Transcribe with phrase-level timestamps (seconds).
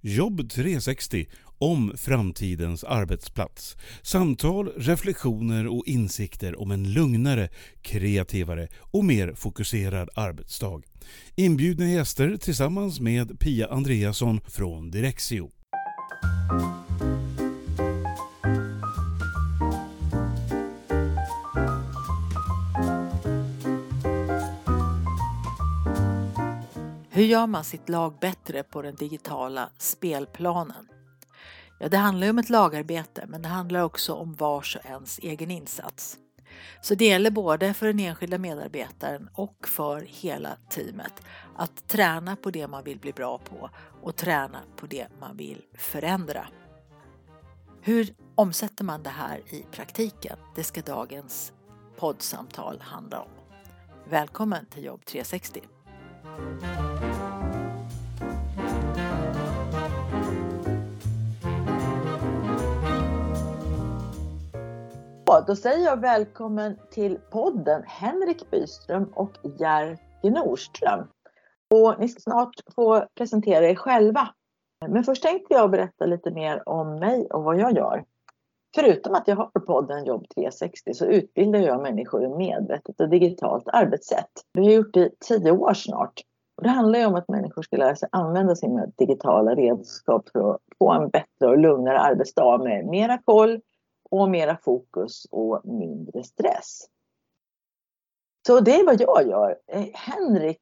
[0.00, 1.26] Jobb 360
[1.58, 3.76] om framtidens arbetsplats.
[4.02, 7.48] Samtal, reflektioner och insikter om en lugnare,
[7.82, 10.82] kreativare och mer fokuserad arbetsdag.
[11.36, 15.50] Inbjudna gäster tillsammans med Pia Andreasson från Direxio.
[27.18, 30.88] Hur gör man sitt lag bättre på den digitala spelplanen?
[31.80, 35.50] Ja, det handlar om ett lagarbete, men det handlar också om vars och ens egen
[35.50, 36.18] insats.
[36.80, 41.12] Så det gäller både för den enskilda medarbetaren och för hela teamet
[41.56, 43.70] att träna på det man vill bli bra på
[44.02, 46.48] och träna på det man vill förändra.
[47.82, 50.38] Hur omsätter man det här i praktiken?
[50.54, 51.52] Det ska dagens
[51.96, 53.30] poddsamtal handla om.
[54.08, 55.77] Välkommen till Jobb 360!
[65.48, 71.08] Då säger jag välkommen till podden Henrik Byström och Jerker Norström.
[71.70, 74.28] Och ni ska snart få presentera er själva.
[74.88, 78.04] Men först tänkte jag berätta lite mer om mig och vad jag gör.
[78.80, 83.68] Förutom att jag har podden Jobb 360 så utbildar jag människor i medvetet och digitalt
[83.68, 84.30] arbetssätt.
[84.54, 86.20] Det har jag gjort i tio år snart.
[86.56, 90.54] Och det handlar ju om att människor ska lära sig använda sina digitala redskap för
[90.54, 93.60] att få en bättre och lugnare arbetsdag med mera koll
[94.10, 96.86] och mera fokus och mindre stress.
[98.46, 99.58] Så det är vad jag gör.
[99.66, 100.60] Eh, Henrik,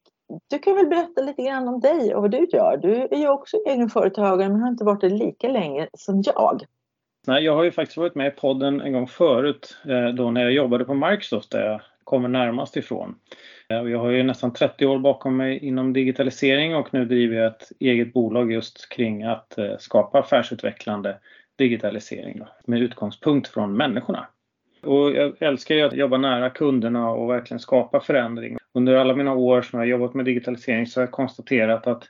[0.51, 2.77] du kan väl berätta lite grann om dig och vad du gör?
[2.77, 6.67] Du är ju också egenföretagare men har inte varit det lika länge som jag.
[7.27, 10.43] Nej, jag har ju faktiskt varit med i podden en gång förut eh, då när
[10.43, 13.15] jag jobbade på Microsoft där jag kommer närmast ifrån.
[13.69, 17.47] Eh, jag har ju nästan 30 år bakom mig inom digitalisering och nu driver jag
[17.47, 21.19] ett eget bolag just kring att eh, skapa affärsutvecklande
[21.59, 24.27] digitalisering med utgångspunkt från människorna.
[24.83, 28.59] Och jag älskar ju att jobba nära kunderna och verkligen skapa förändring.
[28.75, 32.09] Under alla mina år som jag jobbat med digitalisering så har jag konstaterat att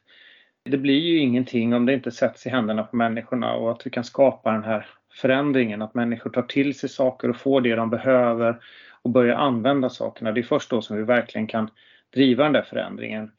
[0.64, 3.90] det blir ju ingenting om det inte sätts i händerna på människorna och att vi
[3.90, 4.86] kan skapa den här
[5.16, 8.56] förändringen, att människor tar till sig saker och får det de behöver
[9.02, 10.32] och börjar använda sakerna.
[10.32, 11.70] Det är först då som vi verkligen kan
[12.14, 13.30] driva den där förändringen.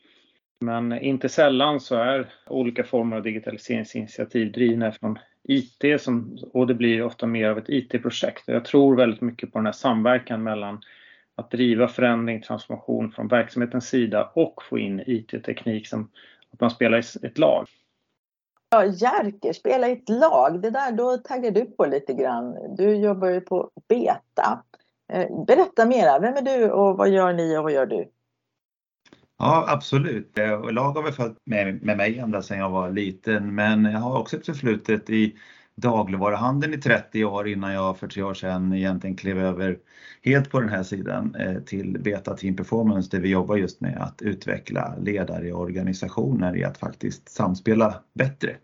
[0.60, 6.74] Men inte sällan så är olika former av digitaliseringsinitiativ drivna från IT som, och det
[6.74, 8.44] blir ofta mer av ett IT-projekt.
[8.46, 10.82] Jag tror väldigt mycket på den här samverkan mellan
[11.36, 16.10] att driva förändring, transformation från verksamhetens sida och få in IT-teknik som
[16.54, 17.68] att man spelar i ett lag.
[18.70, 22.76] Ja, Jerker, spela i ett lag, det där då taggar du på lite grann.
[22.76, 24.64] Du jobbar ju på Beta.
[25.14, 28.12] Eh, berätta mera, vem är du och vad gör ni och vad gör du?
[29.38, 30.38] Ja, absolut.
[30.38, 34.00] Eh, lag har väl följt med, med mig ända sedan jag var liten, men jag
[34.00, 35.38] har också ett förflutet i
[35.78, 39.78] dagligvaruhandeln i 30 år innan jag för tre år sedan egentligen klev över
[40.24, 43.98] helt på den här sidan eh, till Beta Team Performance där vi jobbar just med
[44.02, 48.56] att utveckla ledare i organisationer i att faktiskt samspela bättre.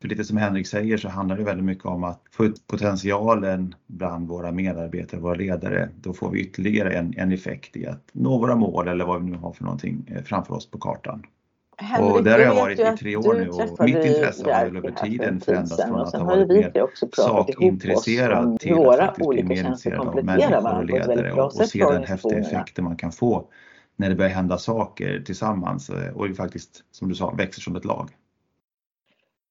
[0.00, 3.74] För lite som Henrik säger så handlar det väldigt mycket om att få ut potentialen
[3.86, 5.88] bland våra medarbetare, våra ledare.
[6.00, 9.30] Då får vi ytterligare en, en effekt i att nå våra mål eller vad vi
[9.30, 11.22] nu har för någonting eh, framför oss på kartan.
[11.78, 14.90] Henrik, och där har jag varit i tre år nu och mitt intresse har över
[14.90, 16.72] tiden förändrats från att ha varit mer
[17.16, 22.04] sakintresserad till att faktiskt bli mer intresserad av människor och ledare och, och se den
[22.04, 23.48] häftiga effekten man kan få
[23.96, 27.76] när det börjar hända saker tillsammans eh, och vi faktiskt, som du sa, växer som
[27.76, 28.10] ett lag.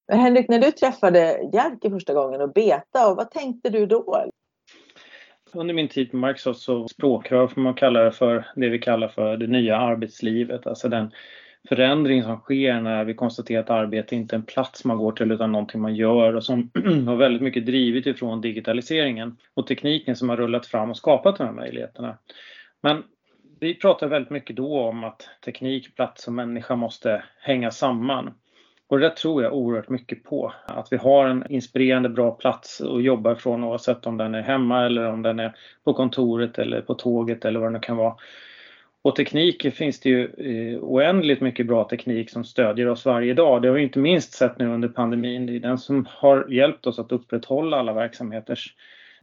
[0.08, 4.30] Men Henrik, när du träffade Jerker första gången och Beta, och vad tänkte du då?
[5.52, 9.08] Under min tid på Microsoft så språkrör får man kalla det för det vi kallar
[9.08, 10.66] för det nya arbetslivet.
[10.66, 11.10] Alltså den
[11.66, 15.32] förändring som sker när vi konstaterar att arbete inte är en plats man går till
[15.32, 16.70] utan någonting man gör och som
[17.06, 21.44] har väldigt mycket drivit ifrån digitaliseringen och tekniken som har rullat fram och skapat de
[21.44, 22.18] här möjligheterna.
[22.82, 23.02] Men
[23.60, 28.34] vi pratar väldigt mycket då om att teknik, plats och människa måste hänga samman.
[28.88, 30.52] Och det tror jag oerhört mycket på.
[30.66, 34.86] Att vi har en inspirerande bra plats att jobba ifrån oavsett om den är hemma
[34.86, 38.14] eller om den är på kontoret eller på tåget eller vad det nu kan vara.
[39.06, 43.62] Och teknik finns det ju eh, oändligt mycket bra teknik som stödjer oss varje dag.
[43.62, 45.46] Det har vi inte minst sett nu under pandemin.
[45.46, 48.74] Det är den som har hjälpt oss att upprätthålla alla verksamheters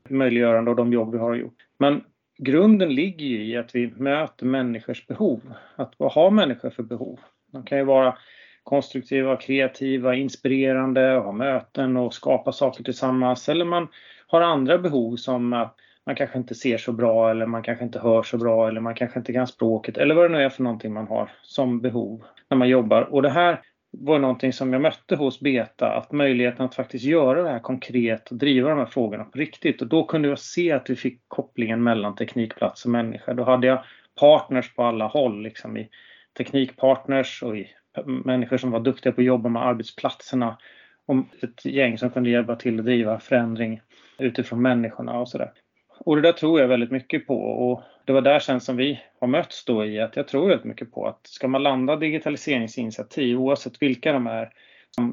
[0.09, 1.57] möjliggörande och de jobb vi har gjort.
[1.80, 2.03] Men
[2.38, 5.41] grunden ligger ju i att vi möter människors behov.
[5.75, 7.19] Att vad har människor för behov?
[7.51, 8.18] De kan ju vara
[8.63, 13.50] konstruktiva, kreativa, inspirerande, ha möten och skapa saker tillsammans.
[13.50, 13.88] Eller man
[14.27, 18.00] har andra behov som att man kanske inte ser så bra eller man kanske inte
[18.00, 20.63] hör så bra eller man kanske inte kan språket eller vad det nu är för
[20.63, 23.01] någonting man har som behov när man jobbar.
[23.01, 23.61] Och det här
[23.97, 28.31] var någonting som jag mötte hos Beta, att möjligheten att faktiskt göra det här konkret
[28.31, 29.81] och driva de här frågorna på riktigt.
[29.81, 33.33] Och då kunde jag se att vi fick kopplingen mellan teknikplats och människa.
[33.33, 33.83] Då hade jag
[34.19, 35.89] partners på alla håll, liksom i
[36.38, 37.67] teknikpartners och i
[38.05, 40.57] människor som var duktiga på att jobba med arbetsplatserna.
[41.05, 43.81] Om ett gäng som kunde hjälpa till att driva förändring
[44.19, 45.51] utifrån människorna och sådär.
[45.97, 48.99] Och det där tror jag väldigt mycket på och det var där sen som vi
[49.19, 53.39] har mötts då i att jag tror väldigt mycket på att ska man landa digitaliseringsinitiativ
[53.39, 54.53] oavsett vilka de är,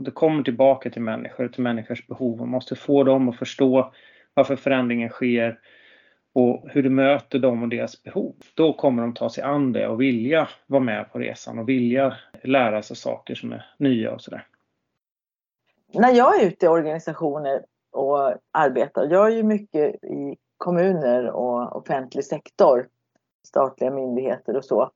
[0.00, 2.38] det kommer tillbaka till människor, till människors behov.
[2.38, 3.92] Man måste få dem att förstå
[4.34, 5.58] varför förändringen sker
[6.32, 8.34] och hur du möter dem och deras behov.
[8.54, 12.16] Då kommer de ta sig an det och vilja vara med på resan och vilja
[12.42, 14.46] lära sig saker som är nya och sådär.
[15.92, 17.62] När jag är ute i organisationer
[17.92, 22.88] och arbetar, jag är ju mycket i kommuner och offentlig sektor,
[23.46, 24.90] statliga myndigheter och så.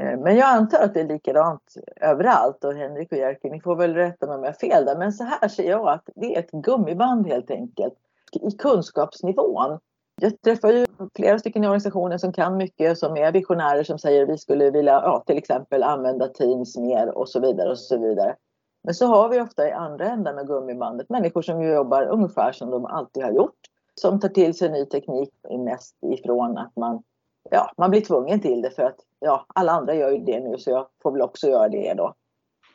[0.00, 3.76] Eh, men jag antar att det är likadant överallt och Henrik och Jerker, ni får
[3.76, 4.98] väl rätta mig om jag har fel där.
[4.98, 7.94] Men så här ser jag att det är ett gummiband helt enkelt
[8.32, 9.78] i kunskapsnivån.
[10.20, 10.86] Jag träffar ju
[11.16, 14.70] flera stycken i organisationen som kan mycket, som är visionärer som säger att vi skulle
[14.70, 18.36] vilja ja, till exempel använda Teams mer och så vidare och så vidare.
[18.84, 22.70] Men så har vi ofta i andra änden av gummibandet människor som jobbar ungefär som
[22.70, 23.58] de alltid har gjort
[24.00, 25.30] som tar till sig ny teknik
[25.64, 27.02] mest ifrån att man,
[27.50, 30.58] ja, man blir tvungen till det för att ja, alla andra gör ju det nu
[30.58, 32.14] så jag får väl också göra det då.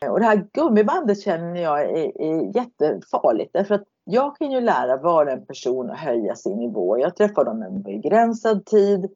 [0.10, 4.98] Och det här gummibandet känner jag är, är jättefarligt därför att jag kan ju lära
[4.98, 7.00] var en person att höja sin nivå.
[7.00, 9.10] Jag träffar dem en begränsad tid.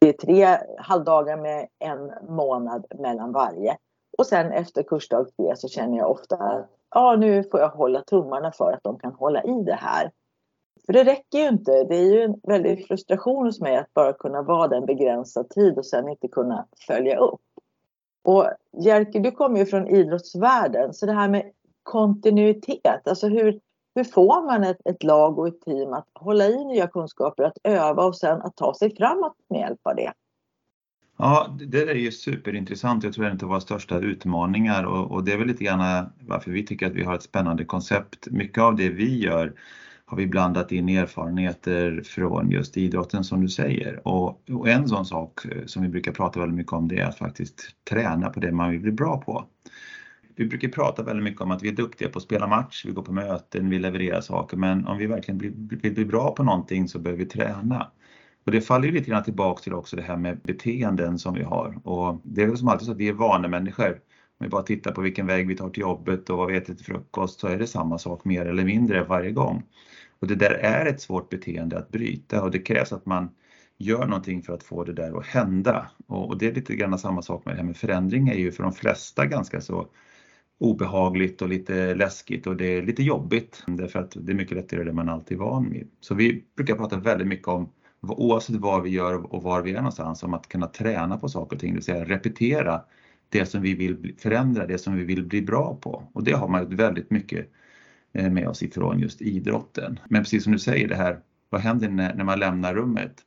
[0.00, 3.76] Det är tre halvdagar med en månad mellan varje.
[4.18, 8.00] Och sen efter kursdag tre så känner jag ofta att ja, nu får jag hålla
[8.00, 10.10] tummarna för att de kan hålla i det här.
[10.86, 11.84] För det räcker ju inte.
[11.84, 15.78] Det är ju en väldig frustration hos mig att bara kunna vara den begränsad tid
[15.78, 17.40] och sen inte kunna följa upp.
[18.24, 18.50] Och
[18.84, 21.52] Jerker, du kommer ju från idrottsvärlden, så det här med
[21.82, 23.60] kontinuitet, alltså hur,
[23.94, 27.58] hur får man ett, ett, lag och ett team att hålla i nya kunskaper, att
[27.64, 30.12] öva och sen att ta sig framåt med hjälp av det?
[31.18, 33.04] Ja, det är ju superintressant.
[33.04, 35.64] Jag tror det är en av våra största utmaningar och, och det är väl lite
[35.64, 38.26] grann varför vi tycker att vi har ett spännande koncept.
[38.30, 39.54] Mycket av det vi gör
[40.06, 44.08] har vi blandat in erfarenheter från just idrotten som du säger.
[44.08, 47.04] Och, och, en sån sak eh, som vi brukar prata väldigt mycket om det är
[47.04, 49.44] att faktiskt träna på det man vill bli bra på.
[50.36, 52.92] Vi brukar prata väldigt mycket om att vi är duktiga på att spela match, vi
[52.92, 56.88] går på möten, vi levererar saker men om vi verkligen vill bli bra på någonting
[56.88, 57.90] så behöver vi träna.
[58.46, 61.42] Och det faller ju lite grann tillbaka till också det här med beteenden som vi
[61.42, 63.98] har och det är väl som alltid så att vi är vanemänniskor.
[64.38, 66.74] Om vi bara tittar på vilken väg vi tar till jobbet och vad vi äter
[66.74, 69.62] till frukost så är det samma sak mer eller mindre varje gång.
[70.18, 73.30] Och det där är ett svårt beteende att bryta och det krävs att man
[73.78, 75.90] gör någonting för att få det där att hända.
[76.06, 78.62] Och, det är lite grann samma sak med det här med förändring är ju för
[78.62, 79.88] de flesta ganska så
[80.58, 84.84] obehagligt och lite läskigt och det är lite jobbigt därför att det är mycket lättare
[84.84, 85.90] det man alltid är van vid.
[86.00, 89.76] Så vi brukar prata väldigt mycket om oavsett vad vi gör och var vi är
[89.76, 92.80] någonstans om att kunna träna på saker och ting, det vill säga repetera
[93.28, 96.08] det som vi vill förändra, det som vi vill bli bra på.
[96.12, 97.50] Och det har man väldigt mycket
[98.12, 100.00] eh, med oss ifrån just idrotten.
[100.08, 101.20] Men precis som du säger det här,
[101.50, 103.22] vad händer när, när man lämnar rummet?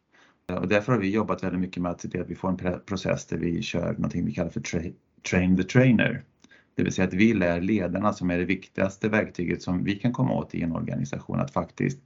[0.54, 2.80] Och därför har vi jobbat väldigt mycket med att se till att vi får en
[2.86, 4.82] process där vi kör någonting vi kallar för tra
[5.30, 6.24] train the trainer.
[6.76, 10.14] Det vill säga att vi lär ledarna som är det viktigaste verktyget som vi kan
[10.14, 12.00] komma åt i en organisation att faktiskt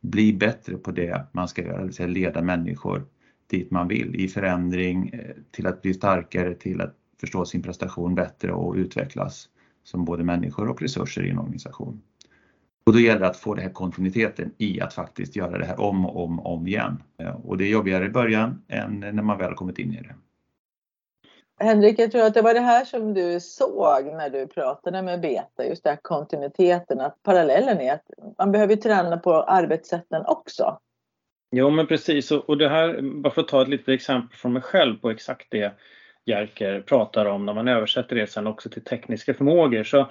[0.00, 3.06] bli bättre på det man ska göra, det vill säga leda människor
[3.46, 8.14] dit man vill i förändring, eh, till att bli starkare, till att förstå sin prestation
[8.14, 9.48] bättre och utvecklas
[9.84, 12.02] som både människor och resurser i en organisation.
[12.86, 15.80] Och då gäller det att få den här kontinuiteten i att faktiskt göra det här
[15.80, 17.02] om och om, om igen.
[17.18, 20.14] Eh, och det är jobbigare i början än när man väl kommit in i det.
[21.64, 25.20] Henrik, jag tror att det var det här som du såg när du pratade med
[25.20, 30.78] Beta, just den här kontinuiteten, att parallellen är att man behöver träna på arbetssätten också.
[31.50, 34.62] Jo men precis och det här, bara för att ta ett litet exempel från mig
[34.62, 35.72] själv på exakt det
[36.26, 39.84] Jerker pratar om när man översätter det sen också till tekniska förmågor.
[39.84, 40.10] Så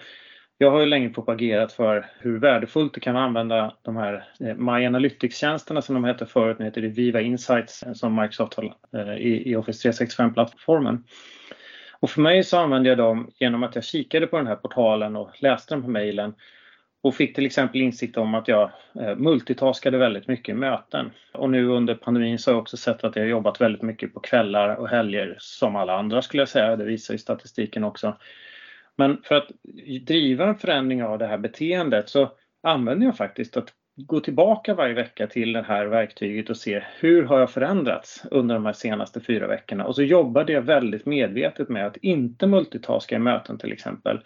[0.58, 4.86] jag har ju länge propagerat för hur värdefullt det kan använda de här eh, My
[4.86, 9.56] Analytics-tjänsterna som de hette förut, nu heter det Viva Insights som Microsoft har eh, i
[9.56, 11.04] Office 365-plattformen.
[12.00, 15.16] Och för mig så använde jag dem genom att jag kikade på den här portalen
[15.16, 16.34] och läste de här mejlen
[17.02, 21.12] och fick till exempel insikt om att jag eh, multitaskade väldigt mycket i möten.
[21.34, 24.20] Och nu under pandemin så har jag också sett att jag jobbat väldigt mycket på
[24.20, 28.18] kvällar och helger som alla andra skulle jag säga, det visar ju statistiken också.
[28.96, 29.52] Men för att
[30.06, 32.32] driva en förändring av det här beteendet så
[32.64, 37.24] använder jag faktiskt att gå tillbaka varje vecka till det här verktyget och se hur
[37.24, 41.70] har jag förändrats under de här senaste fyra veckorna och så jobbade jag väldigt medvetet
[41.70, 44.20] med att inte multitaska i möten till exempel.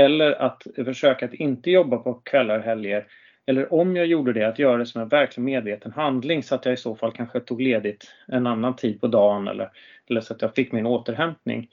[0.00, 3.06] Eller att försöka att inte jobba på kvällar och helger.
[3.46, 6.64] Eller om jag gjorde det, att göra det som en verkligen medveten handling så att
[6.64, 9.70] jag i så fall kanske tog ledigt en annan tid på dagen eller,
[10.10, 11.68] eller så att jag fick min återhämtning.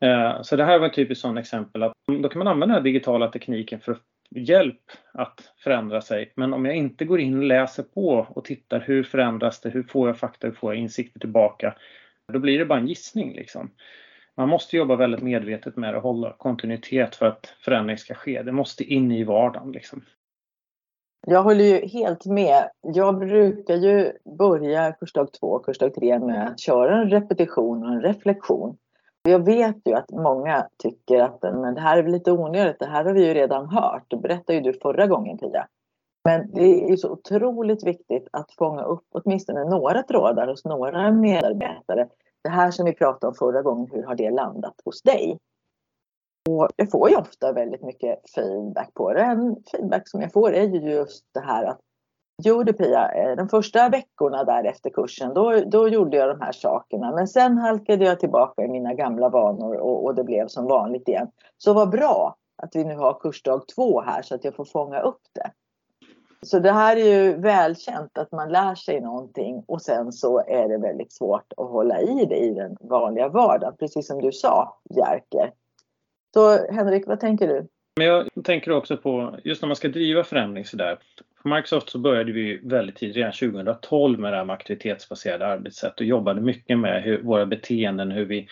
[0.00, 2.84] Eh, så det här var ett typiskt sådant exempel att då kan man använda den
[2.84, 3.96] digitala tekniken för
[4.30, 6.32] hjälp att förändra sig.
[6.36, 9.82] Men om jag inte går in och läser på och tittar hur förändras det, hur
[9.82, 11.74] får jag fakta, hur får jag insikter tillbaka?
[12.32, 13.70] Då blir det bara en gissning liksom.
[14.38, 18.42] Man måste jobba väldigt medvetet med att hålla kontinuitet för att förändring ska ske.
[18.42, 20.02] Det måste in i vardagen liksom.
[21.26, 22.70] Jag håller ju helt med.
[22.82, 27.92] Jag brukar ju börja kursdag två och kursdag tre med att köra en repetition och
[27.92, 28.76] en reflektion.
[29.22, 33.04] Jag vet ju att många tycker att men det här är lite onödigt, det här
[33.04, 34.04] har vi ju redan hört.
[34.08, 35.66] Det berättade ju du förra gången Pia.
[36.24, 42.08] Men det är så otroligt viktigt att fånga upp åtminstone några trådar hos några medarbetare.
[42.42, 45.38] Det här som vi pratade om förra gången, hur har det landat hos dig?
[46.48, 49.20] Och jag får ju ofta väldigt mycket feedback på det.
[49.20, 51.80] En feedback som jag får är ju just det här att
[52.42, 56.44] Jo du Pia, eh, de första veckorna där efter kursen då, då gjorde jag de
[56.44, 60.48] här sakerna men sen halkade jag tillbaka i mina gamla vanor och, och det blev
[60.48, 61.30] som vanligt igen.
[61.56, 65.00] Så vad bra att vi nu har kursdag två här så att jag får fånga
[65.00, 65.50] upp det.
[66.42, 70.68] Så det här är ju välkänt att man lär sig någonting och sen så är
[70.68, 73.76] det väldigt svårt att hålla i det i den vanliga vardagen.
[73.78, 75.52] Precis som du sa Jerker.
[76.34, 77.66] Så Henrik, vad tänker du?
[77.96, 80.98] Men jag tänker också på just när man ska driva förändring sådär.
[81.42, 86.00] På Microsoft så började vi väldigt tidigt, redan 2012 med det här med aktivitetsbaserade arbetssätt
[86.00, 88.48] och jobbade mycket med hur, våra beteenden, hur vi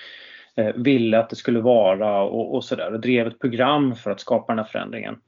[0.55, 4.21] eh, ville att det skulle vara och, och sådär och drev ett program för att
[4.21, 5.21] skapa den här förändringen.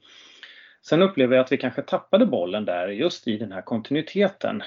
[0.81, 4.63] Sen upplever jag att vi kanske tappade bollen där just i den här kontinuiteten.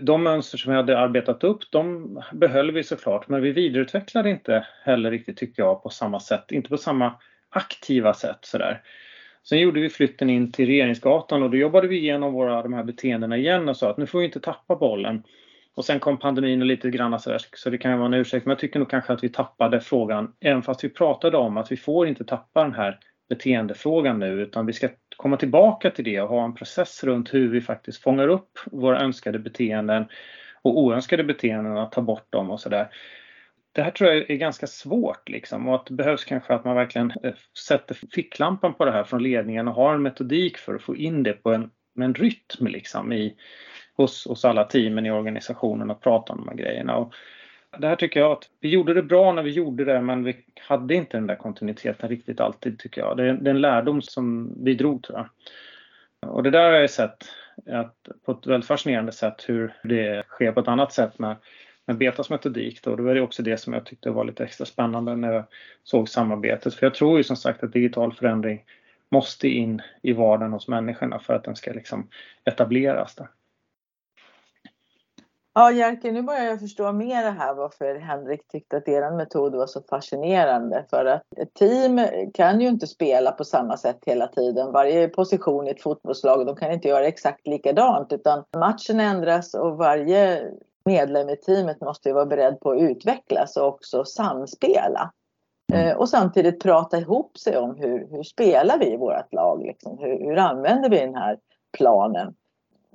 [0.00, 4.66] De mönster som vi hade arbetat upp, de behöll vi såklart, men vi vidareutvecklade inte
[4.84, 7.14] heller riktigt tyckte jag på samma sätt, inte på samma
[7.50, 8.82] aktiva sätt sådär.
[9.48, 12.84] Sen gjorde vi flytten in till Regeringsgatan och då jobbade vi igenom våra, de här
[12.84, 15.22] beteendena igen och sa att nu får vi inte tappa bollen.
[15.74, 18.46] Och sen kom pandemin och lite grann sådär, så det kan ju vara en ursäkt.
[18.46, 21.72] Men jag tycker nog kanske att vi tappade frågan, även fast vi pratade om att
[21.72, 26.20] vi får inte tappa den här beteendefrågan nu utan vi ska komma tillbaka till det
[26.20, 30.06] och ha en process runt hur vi faktiskt fångar upp våra önskade beteenden
[30.62, 32.88] och oönskade beteenden och ta bort dem och sådär.
[33.72, 36.76] Det här tror jag är ganska svårt liksom och att det behövs kanske att man
[36.76, 37.34] verkligen eh,
[37.66, 41.22] sätter ficklampan på det här från ledningen och har en metodik för att få in
[41.22, 43.36] det på en, med en rytm liksom i,
[43.96, 46.96] hos, hos alla teamen i organisationen och prata om de här grejerna.
[46.96, 47.14] Och
[47.78, 50.36] det här tycker jag att vi gjorde det bra när vi gjorde det men vi
[50.60, 53.16] hade inte den där kontinuiteten riktigt alltid tycker jag.
[53.16, 55.28] Det är, det är en lärdom som vi drog tror jag.
[56.30, 57.24] Och det där har jag sett
[57.66, 61.36] att, på ett väldigt fascinerande sätt hur det sker på ett annat sätt med,
[61.86, 62.82] med Betas metodik.
[62.82, 62.96] Då.
[62.96, 65.44] Det var det också det som jag tyckte var lite extra spännande när jag
[65.82, 66.74] såg samarbetet.
[66.74, 68.64] För jag tror ju som sagt att digital förändring
[69.10, 72.08] måste in i vardagen hos människorna för att den ska liksom
[72.44, 73.14] etableras.
[73.14, 73.28] Där.
[75.58, 79.54] Ja, Jerker, nu börjar jag förstå mer det här varför Henrik tyckte att er metod
[79.54, 80.84] var så fascinerande.
[80.90, 82.00] För att ett team
[82.34, 84.72] kan ju inte spela på samma sätt hela tiden.
[84.72, 89.76] Varje position i ett fotbollslag, de kan inte göra exakt likadant utan matchen ändras och
[89.76, 90.50] varje
[90.84, 95.12] medlem i teamet måste ju vara beredd på att utvecklas och också samspela.
[95.72, 95.88] Mm.
[95.88, 99.62] Eh, och samtidigt prata ihop sig om hur, hur spelar vi i vårt lag?
[99.62, 99.98] Liksom?
[99.98, 101.38] Hur, hur använder vi den här
[101.78, 102.34] planen?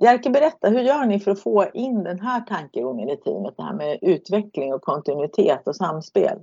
[0.02, 3.54] Jerker, berätta, hur gör ni för att få in den här tankegången i teamet?
[3.56, 6.38] Det här med utveckling och kontinuitet och samspel.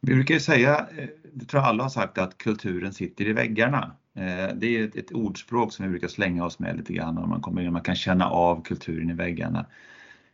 [0.00, 3.32] Vi brukar ju säga, eh, det tror jag alla har sagt, att kulturen sitter i
[3.32, 3.96] väggarna.
[4.16, 7.40] Eh, det är ett, ordspråk som vi brukar slänga oss med lite grann när man
[7.40, 9.66] kommer in, man kan känna av kulturen i väggarna.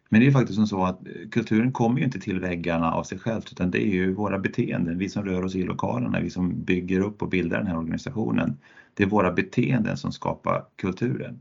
[0.08, 3.02] Men det är faktiskt som så att eh, kulturen kommer ju inte till väggarna av
[3.02, 6.30] sig självt utan det är ju våra beteenden, vi som rör oss i lokalerna, vi
[6.30, 8.58] som bygger upp och bildar den här organisationen.
[8.94, 11.40] Det är våra beteenden som skapar kulturen.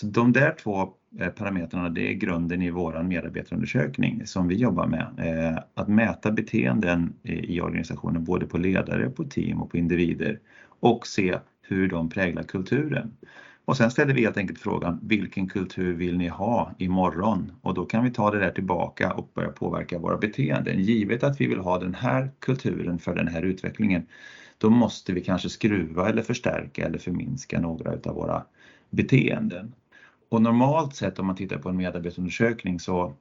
[0.00, 4.86] Så de där två eh, parametrarna det är grunden i vår medarbetarundersökning som vi jobbar
[4.86, 5.06] med.
[5.18, 10.40] Eh, att mäta beteenden i organisationen både på ledare, på team och på individer
[10.80, 13.16] och se hur de präglar kulturen.
[13.64, 17.52] Och sen ställer vi helt enkelt frågan, vilken kultur vill ni ha imorgon?
[17.60, 20.80] Och då kan vi ta det där tillbaka och börja påverka våra beteenden.
[20.80, 24.06] Givet att vi vill ha den här kulturen för den här utvecklingen,
[24.58, 28.44] då måste vi kanske skruva eller förstärka eller förminska några utav våra
[28.90, 29.74] beteenden.
[30.28, 33.14] Och normalt sett om man tittar på en medarbetarundersökning så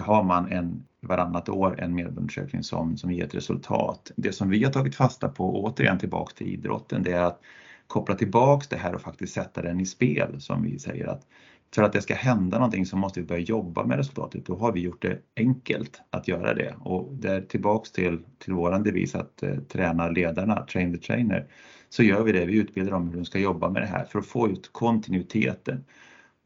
[0.00, 4.12] har man en, varannat år en medarbetarundersökning som, som ger ett resultat.
[4.16, 7.40] Det som vi har tagit fasta på, återigen tillbaks till idrotten, det är att
[7.86, 11.26] koppla tillbaks det här och faktiskt sätta den i spel som vi säger att
[11.74, 14.46] för att det ska hända någonting så måste vi börja jobba med resultatet.
[14.46, 18.82] Då har vi gjort det enkelt att göra det och där tillbaks till, till våran
[18.82, 21.46] devis att eh, träna ledarna, train the trainer,
[21.88, 22.46] så gör vi det.
[22.46, 25.84] Vi utbildar dem hur de ska jobba med det här för att få ut kontinuiteten.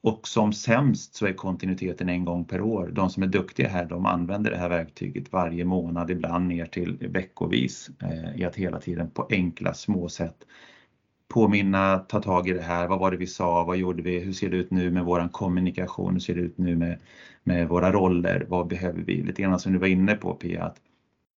[0.02, 2.90] Och som sämst så är kontinuiteten en gång per år.
[2.92, 6.96] De som är duktiga här de använder det här verktyget varje månad, ibland ner till
[6.96, 10.46] veckovis eh, i att hela tiden på enkla små sätt
[11.28, 14.32] påminna, ta tag i det här, vad var det vi sa, vad gjorde vi, hur
[14.32, 16.98] ser det ut nu med våran kommunikation, hur ser det ut nu med,
[17.44, 19.22] med våra roller, vad behöver vi?
[19.22, 20.76] Lite grann som du var inne på Pia, att,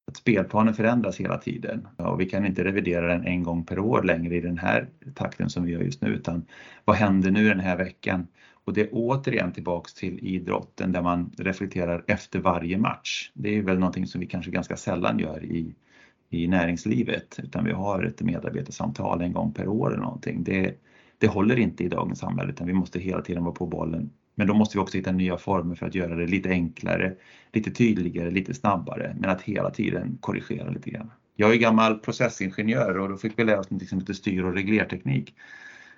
[0.08, 4.04] att spelplanen förändras hela tiden och vi kan inte revidera den en gång per år
[4.04, 6.46] längre i den här takten som vi gör just nu utan
[6.86, 8.28] vad händer nu den här veckan?
[8.66, 13.32] Och det är återigen tillbaks till idrotten där man reflekterar efter varje match.
[13.34, 15.76] Det är väl någonting som vi kanske ganska sällan gör i,
[16.30, 20.44] i näringslivet utan vi har ett medarbetarsamtal en gång per år eller någonting.
[20.44, 20.76] Det,
[21.18, 24.10] det håller inte i dagens samhälle utan vi måste hela tiden vara på bollen.
[24.36, 27.16] Men då måste vi också hitta nya former för att göra det lite enklare,
[27.54, 31.12] lite tydligare, lite snabbare men att hela tiden korrigera lite grann.
[31.36, 34.54] Jag är gammal processingenjör och då fick vi lära oss något som heter styr och
[34.54, 35.36] reglerteknik.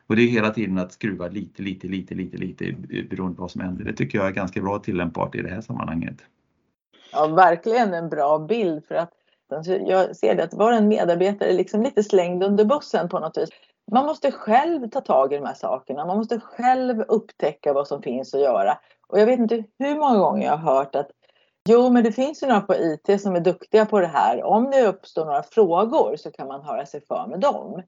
[0.07, 2.75] Och det är hela tiden att skruva lite, lite, lite, lite, lite
[3.09, 3.85] beroende på vad som händer.
[3.85, 6.15] Det tycker jag är ganska bra tillämpbart i det här sammanhanget.
[7.11, 9.11] Ja, verkligen en bra bild för att
[9.87, 13.37] jag ser det att var en medarbetare är liksom lite slängd under bussen på något
[13.37, 13.49] vis.
[13.91, 16.05] Man måste själv ta tag i de här sakerna.
[16.05, 18.77] Man måste själv upptäcka vad som finns att göra.
[19.07, 21.11] Och jag vet inte hur många gånger jag har hört att
[21.69, 24.43] Jo, men det finns ju några på IT som är duktiga på det här.
[24.43, 27.81] Om det uppstår några frågor så kan man höra sig för med dem.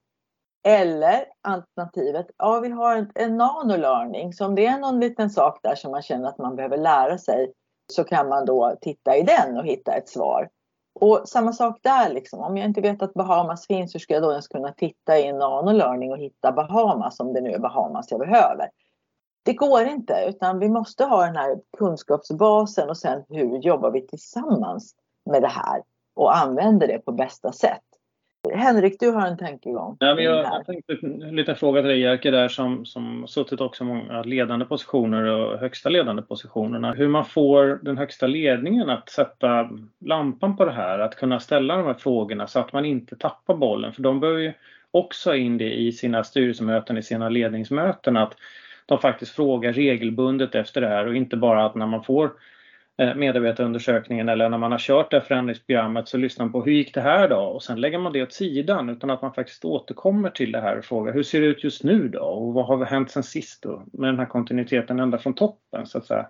[0.62, 5.60] Eller alternativet, ja vi har en, en nanolearning, så om det är någon liten sak
[5.62, 7.52] där som man känner att man behöver lära sig
[7.92, 10.48] så kan man då titta i den och hitta ett svar.
[11.00, 12.40] Och samma sak där, liksom.
[12.40, 15.26] om jag inte vet att Bahamas finns, hur ska jag då ens kunna titta i
[15.26, 18.70] en nanolearning och hitta Bahamas om det nu är Bahamas jag behöver?
[19.42, 24.06] Det går inte, utan vi måste ha den här kunskapsbasen och sen hur jobbar vi
[24.06, 24.94] tillsammans
[25.30, 25.82] med det här
[26.14, 27.87] och använder det på bästa sätt.
[28.54, 29.96] Henrik, du har en tankegång.
[30.00, 33.60] Ja, men jag, jag tänkte en liten fråga till dig Jerker där som, som suttit
[33.60, 36.92] också många ledande positioner och högsta ledande positionerna.
[36.92, 39.70] Hur man får den högsta ledningen att sätta
[40.00, 43.54] lampan på det här, att kunna ställa de här frågorna så att man inte tappar
[43.54, 43.92] bollen.
[43.92, 44.52] För de behöver ju
[44.90, 48.36] också in det i sina styrelsemöten, i sina ledningsmöten att
[48.86, 52.32] de faktiskt frågar regelbundet efter det här och inte bara att när man får
[53.02, 56.72] Eh, medarbetarundersökningen eller när man har kört det här förändringsprogrammet så lyssnar man på hur
[56.72, 59.64] gick det här då och sen lägger man det åt sidan utan att man faktiskt
[59.64, 62.66] återkommer till det här och frågar hur ser det ut just nu då och vad
[62.66, 66.26] har hänt sen sist då med den här kontinuiteten ända från toppen så att säga.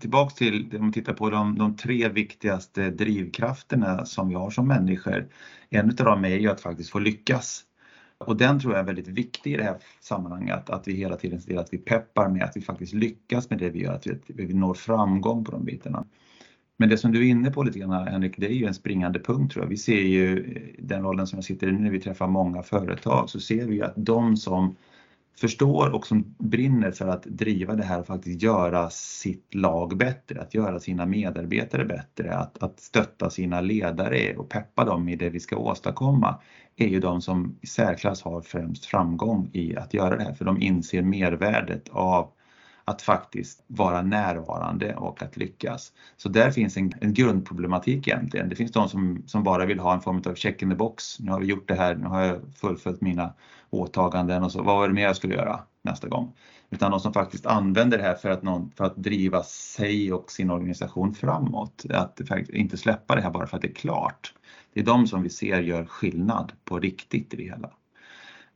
[0.00, 4.68] Tillbaks till om man tittar på de, de tre viktigaste drivkrafterna som vi har som
[4.68, 5.28] människor.
[5.70, 7.64] En av dem är ju att faktiskt få lyckas.
[8.26, 11.40] Och den tror jag är väldigt viktig i det här sammanhanget, att vi hela tiden
[11.40, 14.18] ser att vi peppar med att vi faktiskt lyckas med det vi gör, att vi,
[14.26, 16.04] vi når framgång på de bitarna.
[16.76, 19.20] Men det som du är inne på lite grann Henrik, det är ju en springande
[19.20, 19.70] punkt tror jag.
[19.70, 22.62] Vi ser ju eh, den rollen som jag sitter i nu när vi träffar många
[22.62, 24.76] företag så ser vi ju att de som
[25.40, 30.40] förstår och som brinner för att driva det här och faktiskt göra sitt lag bättre,
[30.40, 35.30] att göra sina medarbetare bättre, att, att stötta sina ledare och peppa dem i det
[35.30, 36.40] vi ska åstadkomma
[36.76, 40.44] är ju de som i särklass har främst framgång i att göra det här för
[40.44, 42.32] de inser mervärdet av
[42.84, 45.92] att faktiskt vara närvarande och att lyckas.
[46.16, 48.48] Så där finns en, en grundproblematik egentligen.
[48.48, 51.20] Det finns de som, som bara vill ha en form av check in the box.
[51.20, 53.34] Nu har vi gjort det här, nu har jag fullföljt mina
[53.70, 56.32] åtaganden och så vad var det mer jag skulle göra nästa gång?
[56.70, 60.30] Utan de som faktiskt använder det här för att, någon, för att driva sig och
[60.30, 61.84] sin organisation framåt.
[61.90, 64.34] Att inte släppa det här bara för att det är klart.
[64.72, 67.70] Det är de som vi ser gör skillnad på riktigt i det hela.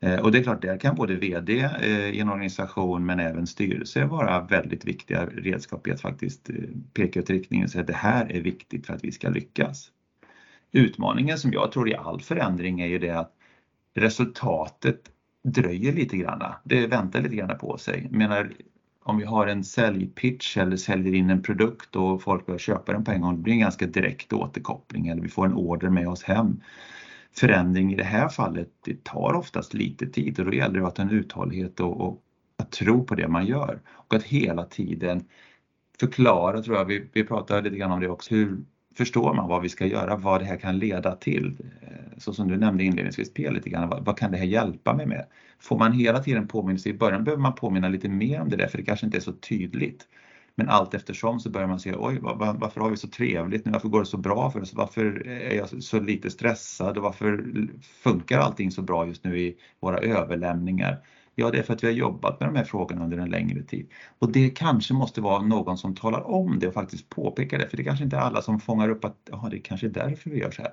[0.02, 3.46] Eh, och det är klart, där kan både VD eh, i en organisation men även
[3.46, 6.56] styrelse vara väldigt viktiga redskap i att faktiskt eh,
[6.92, 9.90] peka ut riktningen och säga att det här är viktigt för att vi ska lyckas.
[10.72, 13.32] Utmaningen som jag tror i all förändring är ju det att
[13.94, 15.12] resultatet
[15.44, 16.42] dröjer lite grann.
[16.64, 18.02] Det väntar lite grann på sig.
[18.02, 18.52] Jag menar,
[19.02, 23.04] om vi har en säljpitch eller säljer in en produkt och folk börjar köpa den
[23.04, 26.08] på en gång, det blir en ganska direkt återkoppling eller vi får en order med
[26.08, 26.60] oss hem.
[27.36, 30.98] Förändring i det här fallet, det tar oftast lite tid och då gäller det att
[30.98, 32.22] ha en uthållighet och, och
[32.56, 35.24] att tro på det man gör och att hela tiden
[36.00, 38.58] förklara, tror jag, vi, vi pratade lite grann om det också, hur
[38.94, 41.56] förstår man vad vi ska göra, vad det här kan leda till.
[41.82, 44.94] Eh, så som du nämnde inledningsvis P lite grann, vad, vad, kan det här hjälpa
[44.94, 45.26] mig med?
[45.60, 48.66] Får man hela tiden påminnelse, i början behöver man påminna lite mer om det där
[48.66, 50.06] för det kanske inte är så tydligt.
[50.54, 53.72] Men allt eftersom så börjar man se, oj var, varför har vi så trevligt nu,
[53.72, 57.44] varför går det så bra för oss, varför är jag så lite stressad och varför
[58.02, 60.98] funkar allting så bra just nu i våra överlämningar?
[61.34, 63.62] Ja, det är för att vi har jobbat med de här frågorna under en längre
[63.62, 63.90] tid.
[64.18, 67.76] Och det kanske måste vara någon som talar om det och faktiskt påpekar det, för
[67.76, 70.38] det kanske inte är alla som fångar upp att ja, det kanske är därför vi
[70.38, 70.72] gör så här.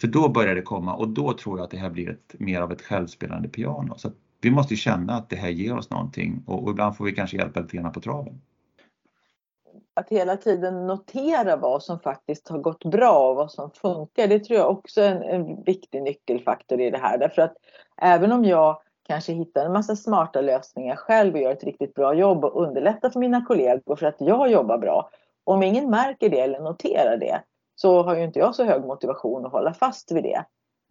[0.00, 2.60] För då börjar det komma och då tror jag att det här blir ett, mer
[2.60, 3.94] av ett självspelande piano.
[3.96, 7.12] Så vi måste känna att det här ger oss någonting och, och ibland får vi
[7.12, 8.40] kanske hjälpa lite grann på traven.
[9.94, 14.38] Att hela tiden notera vad som faktiskt har gått bra och vad som funkar, det
[14.38, 17.18] tror jag också är en, en viktig nyckelfaktor i det här.
[17.18, 17.56] Därför att
[17.96, 22.14] även om jag kanske hittar en massa smarta lösningar själv och gör ett riktigt bra
[22.14, 25.10] jobb och underlättar för mina kollegor för att jag jobbar bra.
[25.44, 27.42] Om ingen märker det eller noterar det
[27.74, 30.44] så har ju inte jag så hög motivation att hålla fast vid det.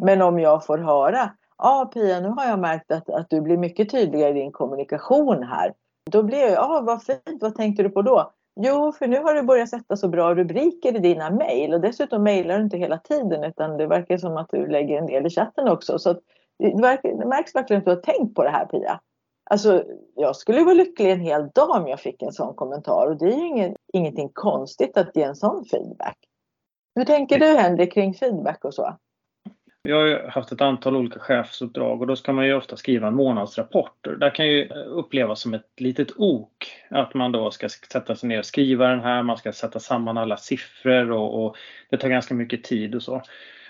[0.03, 3.41] Men om jag får höra, ja ah, Pia nu har jag märkt att, att du
[3.41, 5.73] blir mycket tydligare i din kommunikation här.
[6.11, 8.31] Då blir jag, ja ah, vad fint, vad tänkte du på då?
[8.61, 12.23] Jo, för nu har du börjat sätta så bra rubriker i dina mejl och dessutom
[12.23, 15.29] mejlar du inte hela tiden utan det verkar som att du lägger en del i
[15.29, 15.99] chatten också.
[15.99, 16.15] Så
[16.59, 18.99] det, märks verkligen att du har tänkt på det här Pia.
[19.49, 19.83] Alltså,
[20.15, 23.25] jag skulle vara lycklig en hel dag om jag fick en sån kommentar och det
[23.25, 26.17] är ju inget, ingenting konstigt att ge en sån feedback.
[26.95, 28.97] Hur tänker du Henrik kring feedback och så?
[29.81, 33.15] Jag har haft ett antal olika chefsuppdrag och då ska man ju ofta skriva en
[33.15, 34.07] månadsrapport.
[34.19, 38.39] Det kan ju upplevas som ett litet ok att man då ska sätta sig ner
[38.39, 41.55] och skriva den här, man ska sätta samman alla siffror och, och
[41.89, 43.21] det tar ganska mycket tid och så.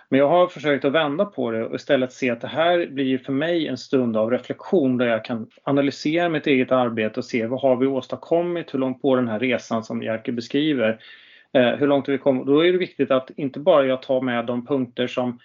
[0.10, 3.17] Men jag har försökt att vända på det och istället se att det här blir
[3.17, 7.48] för mig en stund av reflektion där jag kan analysera mitt eget arbete och se
[7.48, 11.00] vad har vi åstadkommit, hur långt på den här resan som Jerker beskriver,
[11.54, 12.45] eh, hur långt har vi kommit?
[12.45, 15.39] Då är det viktigt att inte bara jag tar med de punkter som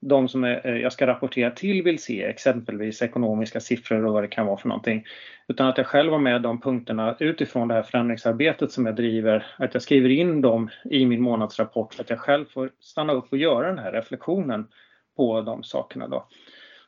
[0.00, 4.22] de som är, eh, jag ska rapportera till vill se, exempelvis ekonomiska siffror och vad
[4.22, 5.04] det kan vara för någonting.
[5.48, 9.46] Utan att jag själv har med de punkterna utifrån det här förändringsarbetet som jag driver,
[9.56, 13.32] att jag skriver in dem i min månadsrapport så att jag själv får stanna upp
[13.32, 14.66] och göra den här reflektionen
[15.16, 16.08] på de sakerna.
[16.08, 16.28] Då.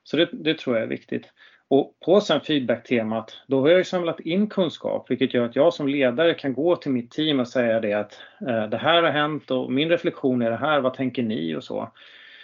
[0.05, 1.33] Så det, det tror jag är viktigt.
[1.69, 5.89] Och på sen feedback-temat, då har jag samlat in kunskap vilket gör att jag som
[5.89, 9.51] ledare kan gå till mitt team och säga det att eh, det här har hänt
[9.51, 11.93] och min reflektion är det här, vad tänker ni och så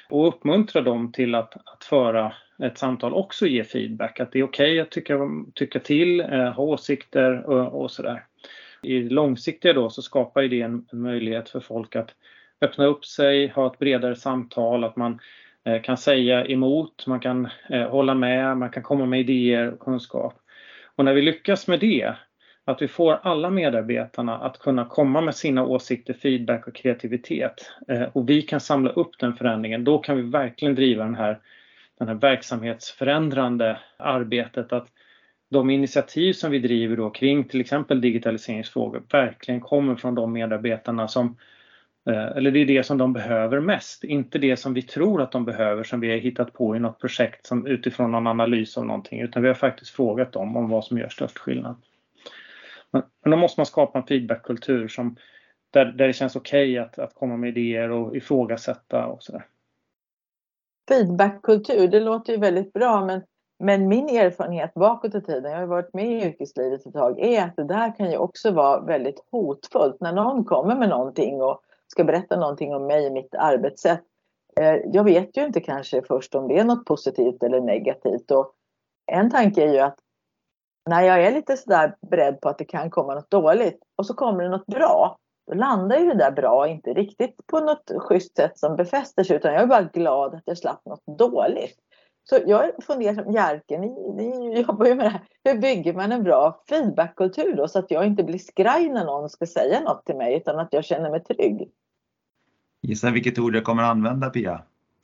[0.09, 4.21] och uppmuntra dem till att, att föra ett samtal också ge feedback.
[4.21, 5.19] Att det är okej okay att tycka,
[5.55, 8.25] tycka till, eh, ha åsikter och, och sådär.
[8.83, 12.15] I det långsiktiga då så skapar det en, en, möjlighet för folk att
[12.61, 15.19] öppna upp sig, ha ett bredare samtal, att man
[15.65, 19.81] eh, kan säga emot, man kan eh, hålla med, man kan komma med idéer och
[19.81, 20.35] kunskap.
[20.97, 22.15] Och när vi lyckas med det
[22.69, 27.71] att vi får alla medarbetarna att kunna komma med sina åsikter, feedback och kreativitet.
[27.89, 31.39] Eh, och vi kan samla upp den förändringen, då kan vi verkligen driva den här,
[31.99, 34.73] den här verksamhetsförändrande arbetet.
[34.73, 34.89] Att
[35.51, 41.09] de initiativ som vi driver då kring till exempel digitaliseringsfrågor verkligen kommer från de medarbetarna
[41.09, 41.37] som
[42.09, 45.33] eh, eller det är det som de behöver mest, inte det som vi tror att
[45.33, 48.87] de behöver som vi har hittat på i något projekt som utifrån någon analys av
[48.87, 51.77] någonting utan vi har faktiskt frågat dem om vad som gör störst skillnad.
[52.93, 55.17] Men då måste man skapa en feedbackkultur som
[55.71, 59.47] där, där det känns okej okay att, att komma med idéer och ifrågasätta och sådär.
[60.89, 63.23] Feedbackkultur, det låter ju väldigt bra men,
[63.59, 67.43] men min erfarenhet bakåt i tiden, jag har varit med i yrkeslivet ett tag, är
[67.43, 71.61] att det där kan ju också vara väldigt hotfullt när någon kommer med någonting och
[71.87, 74.03] ska berätta någonting om mig och mitt arbetssätt.
[74.61, 78.53] Eh, jag vet ju inte kanske först om det är något positivt eller negativt och
[79.07, 79.99] en tanke är ju att
[80.87, 84.15] när jag är lite sådär beredd på att det kan komma något dåligt och så
[84.15, 85.19] kommer det något bra.
[85.47, 89.37] Då landar ju det där bra inte riktigt på något schysst sätt som befäster sig
[89.37, 91.79] utan jag är bara glad att jag slapp något dåligt.
[92.25, 95.23] Så jag funderar som Jerker, ni, ni jobbar ju med det här.
[95.45, 99.31] Hur bygger man en bra feedbackkultur då så att jag inte blir skraj när någon
[99.31, 101.71] ska säga något till mig utan att jag känner mig trygg?
[102.83, 104.63] Gissa vilket ord jag kommer använda Pia?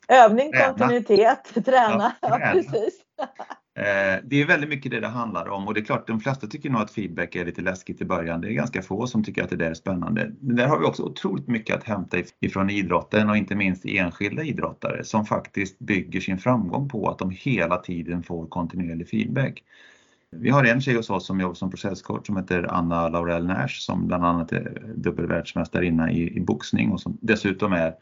[0.09, 0.68] Övning, träna.
[0.68, 2.12] kontinuitet, träna.
[2.21, 2.38] Ja, träna.
[2.40, 3.01] Ja, precis.
[3.75, 6.47] Eh, det är väldigt mycket det det handlar om och det är klart de flesta
[6.47, 8.41] tycker nog att feedback är lite läskigt i början.
[8.41, 10.33] Det är ganska få som tycker att det där är spännande.
[10.41, 14.43] Men där har vi också otroligt mycket att hämta ifrån idrotten och inte minst enskilda
[14.43, 19.65] idrottare som faktiskt bygger sin framgång på att de hela tiden får kontinuerlig feedback.
[20.31, 23.79] Vi har en tjej hos oss som jobbar som processcoach som heter Anna Laurel Nash
[23.79, 27.95] som bland annat är dubbelvärldsmästarinna i, i boxning och som dessutom är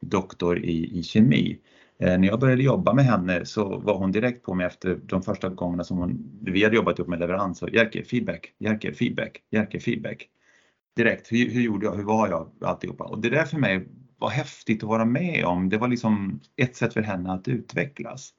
[0.00, 1.58] doktor i, i kemi.
[1.98, 5.22] Eh, när jag började jobba med henne så var hon direkt på mig efter de
[5.22, 9.42] första gångerna som hon, vi hade jobbat ihop med leverans och Jerker feedback, Jerker feedback,
[9.50, 10.28] Jerker feedback.
[10.96, 13.04] Direkt, hur, hur gjorde jag, hur var jag, alltihopa.
[13.04, 15.68] Och det där för mig var häftigt att vara med om.
[15.68, 18.32] Det var liksom ett sätt för henne att utvecklas.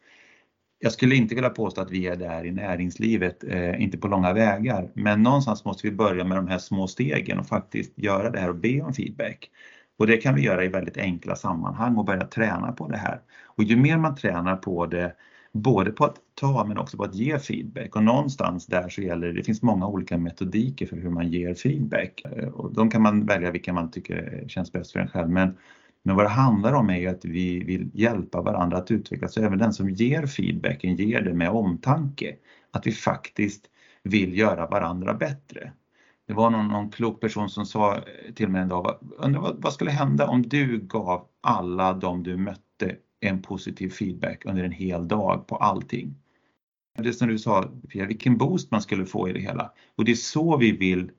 [0.79, 4.33] Jag skulle inte vilja påstå att vi är där i näringslivet, eh, inte på långa
[4.33, 8.39] vägar, men någonstans måste vi börja med de här små stegen och faktiskt göra det
[8.39, 9.49] här och be om feedback.
[9.97, 13.21] Och det kan vi göra i väldigt enkla sammanhang och börja träna på det här.
[13.57, 15.15] Och ju mer man tränar på det,
[15.51, 19.27] både på att ta men också på att ge feedback och någonstans där så gäller
[19.27, 23.01] det, det finns många olika metodiker för hur man ger feedback eh, och de kan
[23.01, 25.29] man välja vilka man tycker känns bäst för en själv.
[25.29, 25.57] Men,
[26.03, 29.33] Men vad det handlar om är ju att vi vill hjälpa varandra att utvecklas.
[29.33, 32.35] Så även den som ger feedbacken ger det med omtanke.
[32.71, 33.65] Att vi faktiskt
[34.03, 35.71] vill göra varandra bättre.
[36.27, 37.97] Det var någon, någon klok person som sa
[38.35, 42.37] till mig en dag, undrar vad, vad skulle hända om du gav alla de du
[42.37, 46.15] mötte en positiv feedback under en hel dag på allting.
[46.97, 49.71] Det som du sa, Pia, vilken boost man skulle få i det hela.
[49.95, 51.12] Och det är så vi vill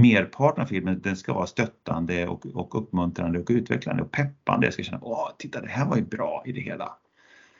[0.00, 4.66] merparten av filmen, den ska vara stöttande och, och uppmuntrande och utvecklande och peppande.
[4.66, 6.96] Jag ska känna, åh, titta det här var ju bra i det hela.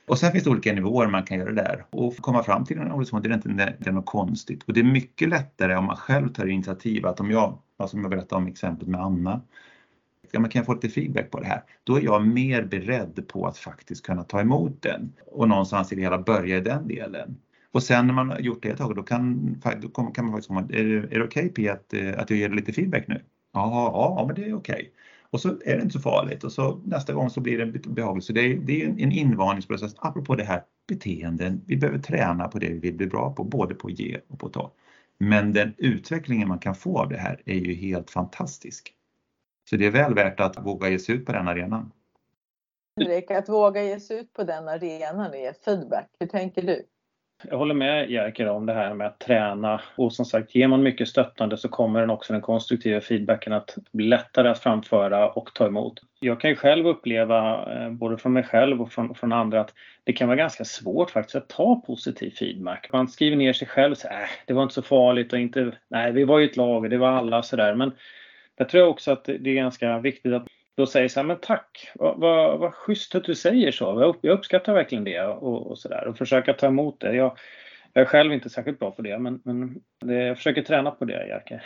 [0.06, 2.90] Och sen finns det olika nivåer man kan göra där och komma fram till en
[2.90, 4.62] horisont, det är inte det är något konstigt.
[4.62, 8.00] Och det är mycket lättare om man själv tar initiativ, att om jag, alltså som
[8.00, 9.40] jag berättade om exemplet med Anna,
[10.34, 11.62] ja, men kan få lite feedback på det här.
[11.84, 15.94] Då är jag mer beredd på att faktiskt kunna ta emot den och någonstans i
[15.94, 17.36] det hela börja i den delen.
[17.72, 20.48] Och sen när man har gjort det ett tag, då kan, då kan man faktiskt
[20.48, 23.08] komma, är det, är det okej okay, att, eh, att jag ger dig lite feedback
[23.08, 23.22] nu?
[23.52, 24.74] Ja, ja, men det är okej.
[24.74, 24.88] Okay.
[25.30, 28.24] Och så är det inte så farligt och så nästa gång så blir det behagligt.
[28.24, 29.94] Så det är, det är en invandringsprocess.
[29.98, 33.74] Apropå det här beteenden, vi behöver träna på det vi vill bli bra på, både
[33.74, 34.72] på att ge och på att ta.
[35.18, 38.92] Men den utvecklingen man kan få av det här är ju helt fantastisk.
[39.70, 41.92] Så det är väl värt att våga ge sig ut på den arenan.
[43.00, 46.08] Henrik, att våga ge sig ut på den arenan är feedback.
[46.20, 46.84] Hur tänker du?
[47.48, 50.82] Jag håller med Jerker om det här med att träna och som sagt ger man
[50.82, 55.54] mycket stöttande så kommer den också den konstruktiva feedbacken att bli lättare att framföra och
[55.54, 56.00] ta emot.
[56.20, 59.74] Jag kan ju själv uppleva, eh, både från mig själv och från, från andra, att
[60.04, 62.88] det kan vara ganska svårt faktiskt att ta positiv feedback.
[62.92, 65.72] Man skriver ner sig själv och säger äh, det var inte så farligt och inte,
[65.88, 67.74] nej vi var ju ett lag och det var alla sådär.
[67.74, 67.92] Men
[68.56, 71.90] jag tror också att det är ganska viktigt att då säger så här, men tack,
[71.94, 74.16] vad, vad, vad schysst att du säger så.
[74.22, 77.16] Jag uppskattar verkligen det och, och så där och försöka ta emot det.
[77.16, 77.38] Jag,
[77.92, 81.04] jag är själv inte särskilt bra på det, men, men det, jag försöker träna på
[81.04, 81.62] det, Jerker.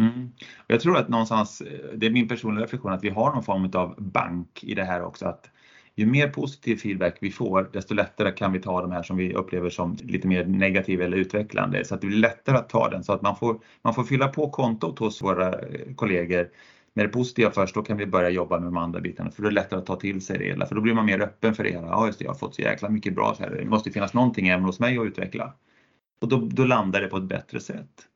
[0.00, 0.32] Mm.
[0.66, 3.70] Jag tror att någonstans, eh, det är min personliga reflektion, att vi har någon form
[3.74, 5.26] av bank i det här också.
[5.26, 5.50] Att
[5.98, 9.34] ju mer positiv feedback vi får, desto lättare kan vi ta de här som vi
[9.34, 11.84] upplever som lite mer negativa eller utvecklande.
[11.84, 14.28] Så att det blir lättare att ta den så att man får, man får fylla
[14.28, 16.48] på kontot hos våra eh, kollegor
[16.94, 19.48] med det positiva först, då kan vi börja jobba med de andra bitarna för då
[19.48, 20.66] är det lättare att ta till sig det hela.
[20.66, 21.86] För då blir man mer öppen för det hela.
[21.86, 23.50] Ja, just det, jag har fått så jäkla mycket bra så här.
[23.50, 25.52] Det måste finnas någonting även hos mig att utveckla.
[26.20, 28.08] Och då, då landar det på ett bättre sätt.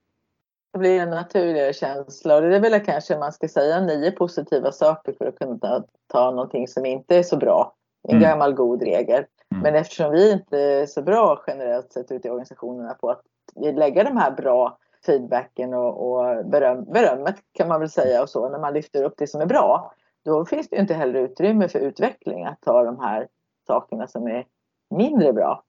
[0.73, 4.73] Det blir en naturligare känsla och det är väl kanske man ska säga nio positiva
[4.73, 7.75] saker för att kunna ta, någonting som inte är så bra.
[8.09, 8.23] En mm.
[8.23, 9.25] gammal god regel.
[9.51, 9.63] Mm.
[9.63, 13.23] Men eftersom vi inte är så bra generellt sett ute i organisationerna på att
[13.57, 18.49] lägga de här bra feedbacken och, och beröm, berömmet kan man väl säga och så
[18.49, 19.93] när man lyfter upp det som är bra.
[20.25, 23.29] Då finns det inte heller utrymme för utveckling att ta de här
[23.67, 24.47] sakerna som är
[24.91, 25.65] mindre bra.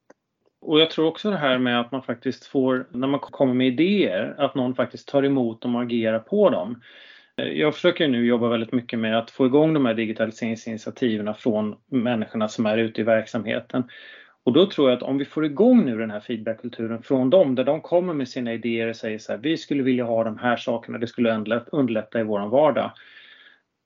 [0.66, 3.68] Och jag tror också det här med att man faktiskt får, när man kommer med
[3.68, 6.82] idéer, att någon faktiskt tar emot dem och agerar på dem.
[7.38, 11.76] Eh, jag försöker nu jobba väldigt mycket med att få igång de här digitaliseringsinitiativen från
[11.90, 13.84] människorna som är ute i verksamheten.
[14.44, 17.56] Och då tror jag att om vi får igång nu den här feedbackkulturen från dem,
[17.56, 20.38] där de kommer med sina idéer och säger så här, vi skulle vilja ha de
[20.38, 22.92] här sakerna, det skulle underlätta i våran vardag.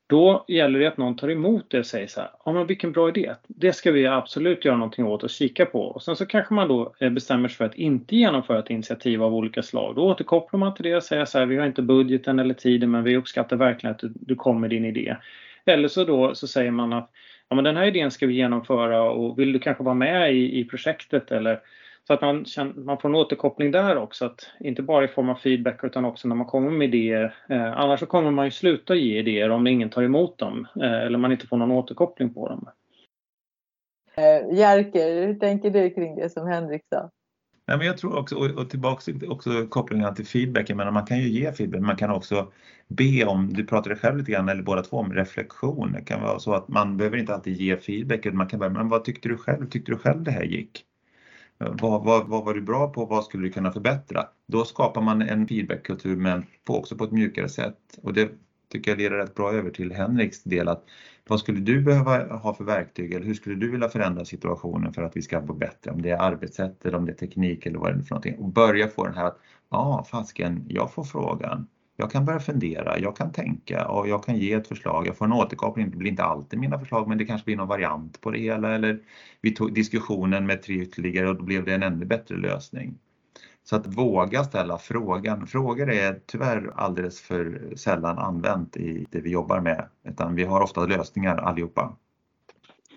[0.09, 2.91] Då gäller det att någon tar emot det och säger så här, ja men vilken
[2.91, 5.81] bra idé, det ska vi absolut göra någonting åt och kika på.
[5.81, 9.23] Och sen så kanske man då eh, bestämmer sig för att inte genomföra ett initiativ
[9.23, 9.95] av olika slag.
[9.95, 12.91] Då återkopplar man till det och säger så här, vi har inte budgeten eller tiden
[12.91, 15.15] men vi uppskattar verkligen att du, du kom med din idé.
[15.65, 17.11] Eller så då så säger man att
[17.49, 20.59] ja, men den här idén ska vi genomföra och vill du kanske vara med i,
[20.59, 21.59] i projektet eller
[22.07, 25.29] så att man, känner, man får en återkoppling där också, att inte bara i form
[25.29, 27.35] av feedback utan också när man kommer med idéer.
[27.49, 31.01] Eh, annars så kommer man ju sluta ge idéer om ingen tar emot dem eh,
[31.01, 32.69] eller man inte får någon återkoppling på dem.
[34.15, 37.09] Eh, Jerker, hur tänker du kring det som Henrik sa?
[37.67, 41.19] Nej, men jag tror också, och tillbaka också kopplingen till feedback, jag menar, man kan
[41.19, 42.51] ju ge feedback, man kan också
[42.87, 45.91] be om, du pratade själv lite grann, eller båda två, om reflektion.
[45.91, 48.89] Det kan vara så att man behöver inte alltid ge feedback, man kan börja, men
[48.89, 49.69] vad tyckte du själv?
[49.69, 50.86] Tyckte du själv det här gick?
[51.57, 53.05] Vad, vad, vad var du bra på?
[53.05, 54.27] Vad skulle du kunna förbättra?
[54.47, 57.77] Då skapar man en feedbackkultur men på, också på ett mjukare sätt.
[58.01, 58.31] Och det
[58.71, 60.67] tycker jag leder rätt bra över till Henriks del.
[60.67, 60.83] Att
[61.27, 65.01] vad skulle du behöva ha för verktyg eller hur skulle du vilja förändra situationen för
[65.01, 65.91] att vi ska få bättre?
[65.91, 68.37] Om det är arbetssätt eller om det är teknik eller vad det är för någonting.
[68.37, 69.39] Och börja få den här att,
[69.69, 71.67] ja ah, fasken, jag får frågan.
[71.99, 75.07] Jag kan börja fundera, jag kan tänka och jag kan ge ett förslag.
[75.07, 77.67] Jag får en återkoppling, det blir inte alltid mina förslag men det kanske blir någon
[77.67, 78.99] variant på det hela eller
[79.41, 82.97] vi tog diskussionen med tre ytterligare och då blev det en ännu bättre lösning.
[83.63, 85.47] Så att våga ställa frågan.
[85.47, 90.61] Frågor är tyvärr alldeles för sällan använt i det vi jobbar med, utan vi har
[90.61, 91.97] ofta lösningar allihopa.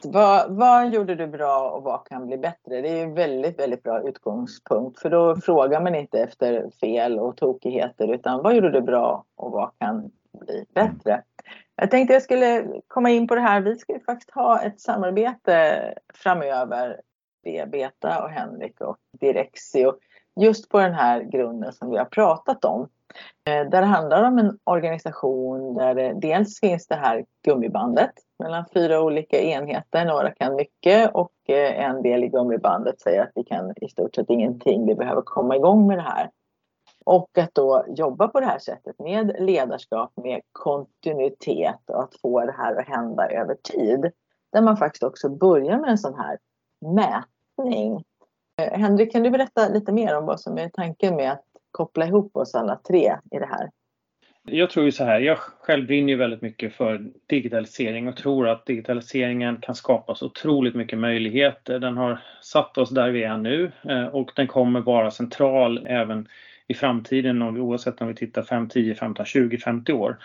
[0.04, 2.80] Vad, vad gjorde du bra och vad kan bli bättre?
[2.80, 7.36] Det är en väldigt, väldigt bra utgångspunkt för då frågar man inte efter fel och
[7.36, 11.22] tokigheter utan vad gjorde du bra och vad kan bli bättre?
[11.76, 13.60] Jag tänkte jag skulle komma in på det här.
[13.60, 17.00] Vi ska ju faktiskt ha ett samarbete framöver.
[17.66, 19.94] Beta och Henrik och Direxio.
[20.40, 22.88] Just på den här grunden som vi har pratat om.
[23.44, 28.64] Eh, där det handlar om en organisation där det dels finns det här gummibandet mellan
[28.74, 30.04] fyra olika enheter.
[30.04, 34.14] Några kan mycket och eh, en del i gummibandet säger att vi kan i stort
[34.14, 34.86] sett ingenting.
[34.86, 36.30] Vi behöver komma igång med det här.
[37.04, 42.46] Och att då jobba på det här sättet med ledarskap, med kontinuitet och att få
[42.46, 44.12] det här att hända över tid.
[44.52, 46.38] Där man faktiskt också börjar med en sån här
[46.80, 48.04] mätning.
[48.72, 52.36] Henrik, kan du berätta lite mer om vad som är tanken med att koppla ihop
[52.36, 53.70] oss alla tre i det här?
[54.42, 58.48] Jag tror ju så här, jag själv brinner ju väldigt mycket för digitalisering och tror
[58.48, 61.78] att digitaliseringen kan skapa så otroligt mycket möjligheter.
[61.78, 66.28] Den har satt oss där vi är nu eh, och den kommer vara central även
[66.68, 70.18] i framtiden oavsett om vi tittar 5, 10, 15, 20, 50 år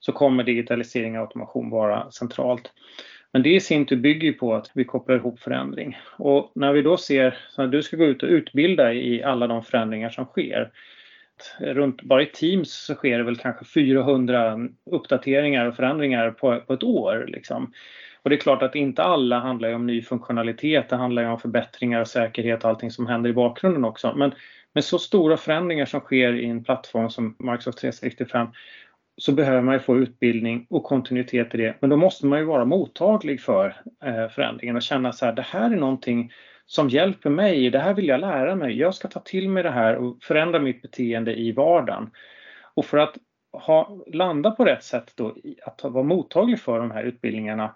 [0.00, 2.72] så kommer digitalisering och automation vara centralt.
[3.36, 5.98] Men det i sin tur bygger på att vi kopplar ihop förändring.
[6.16, 9.62] Och när vi då ser, att du ska gå ut och utbilda i alla de
[9.62, 10.70] förändringar som sker.
[11.58, 14.58] Runt, bara i Teams så sker det väl kanske 400
[14.90, 17.24] uppdateringar och förändringar på, på ett år.
[17.28, 17.72] Liksom.
[18.22, 22.00] Och det är klart att inte alla handlar om ny funktionalitet, det handlar om förbättringar
[22.00, 24.14] och säkerhet och allting som händer i bakgrunden också.
[24.16, 24.34] Men
[24.72, 28.48] med så stora förändringar som sker i en plattform som Microsoft 365
[29.16, 31.74] så behöver man ju få utbildning och kontinuitet i det.
[31.80, 35.42] Men då måste man ju vara mottaglig för eh, förändringen och känna så här, det
[35.42, 36.32] här är någonting
[36.66, 39.70] som hjälper mig, det här vill jag lära mig, jag ska ta till mig det
[39.70, 42.10] här och förändra mitt beteende i vardagen.
[42.74, 43.16] Och för att
[43.52, 47.74] ha, landa på rätt sätt då, att vara mottaglig för de här utbildningarna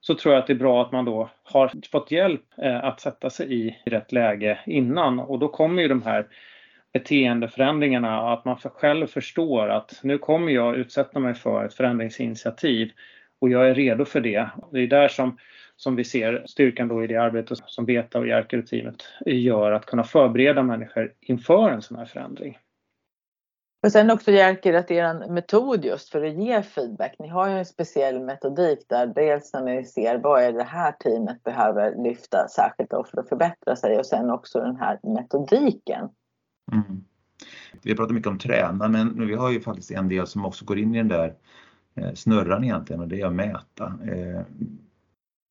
[0.00, 3.00] så tror jag att det är bra att man då har fått hjälp eh, att
[3.00, 6.26] sätta sig i rätt läge innan och då kommer ju de här
[6.92, 12.92] beteendeförändringarna och att man själv förstår att nu kommer jag utsätta mig för ett förändringsinitiativ
[13.40, 14.50] och jag är redo för det.
[14.72, 15.38] Det är där som,
[15.76, 20.04] som vi ser styrkan då i det arbete som Beta och Jerker-teamet gör att kunna
[20.04, 22.58] förbereda människor inför en sån här förändring.
[23.86, 27.16] Och sen också Jerker att er metod just för att ge feedback.
[27.18, 30.92] Ni har ju en speciell metodik där dels när ni ser vad är det här
[30.92, 36.08] teamet behöver lyfta särskilt då för att förbättra sig och sen också den här metodiken
[36.72, 37.04] Mm.
[37.82, 40.64] Vi har pratat mycket om träna men vi har ju faktiskt en del som också
[40.64, 41.34] går in i den där
[41.94, 43.98] eh, snurran egentligen och det är att mäta.
[44.04, 44.42] Eh,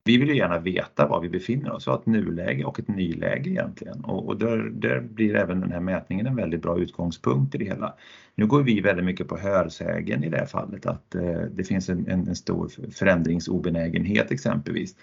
[0.04, 2.88] vi vill ju gärna veta var vi befinner oss, vi har ett nuläge och ett
[2.88, 7.58] nyläge egentligen och, där, där blir även den här mätningen en väldigt bra utgångspunkt i
[7.58, 7.94] det hela.
[8.34, 11.88] Nu går vi väldigt mycket på hörsägen i det här fallet att eh, det finns
[11.88, 14.96] en, en, en stor förändringsobenägenhet exempelvis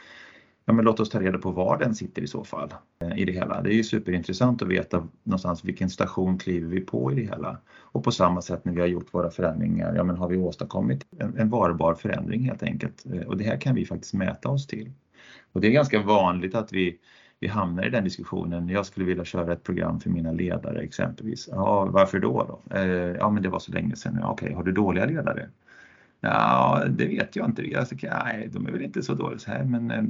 [0.69, 3.25] ja, men låt oss ta reda på var den sitter i så fall eh, i
[3.25, 3.61] det hela.
[3.61, 7.57] Det är ju superintressant att veta någonstans vilken station kliver vi på i det hela.
[7.67, 11.05] Och på samma sätt när vi har gjort våra förändringar, ja men har vi åstadkommit
[11.19, 13.05] en, en varbar förändring helt enkelt.
[13.13, 14.91] Eh, och det här kan vi faktiskt mäta oss till.
[15.51, 16.97] Och det är ganska vanligt att vi,
[17.39, 18.69] vi hamnar i den diskussionen.
[18.69, 21.49] Jag skulle vilja köra ett program för mina ledare exempelvis.
[21.51, 22.45] Ja, varför då?
[22.47, 22.75] då?
[22.75, 24.17] Eh, ja, men det var så länge sedan.
[24.21, 25.49] Ja, okej, har du dåliga ledare?
[26.21, 27.71] Ja, det vet jag inte.
[27.71, 30.03] Jag tycker, nej, de är väl inte så dåliga så här, men eh,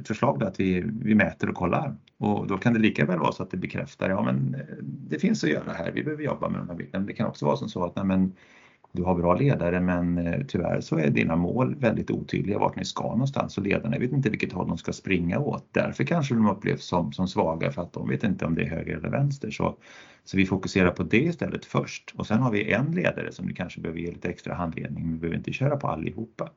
[0.00, 3.18] ett förslag är att vi, vi mäter och kollar och då kan det lika väl
[3.18, 6.24] vara så att det bekräftar, ja men eh, det finns att göra här, vi behöver
[6.24, 7.06] jobba med de här bitarna.
[7.06, 8.32] Det kan också vara som så att nej, men,
[8.96, 12.84] du har bra ledare men eh, tyvärr så är dina mål väldigt otydliga vart ni
[12.84, 15.68] ska någonstans och ledarna vet inte vilket håll de ska springa åt.
[15.72, 18.70] Därför kanske de upplevs som, som svaga för att de vet inte om det är
[18.70, 19.50] höger eller vänster.
[19.50, 19.78] Så,
[20.24, 23.54] så vi fokuserar på det istället först och sen har vi en ledare som du
[23.54, 26.50] kanske behöver ge lite extra handledning men vi behöver inte köra på allihopa.